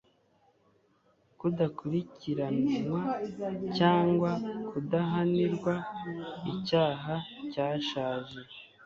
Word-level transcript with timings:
kudakurikiranwa 1.39 3.01
cyangwa 3.77 4.31
kudahanirwa 4.69 5.73
icyaha 6.53 7.15
cyashaje 7.51 8.39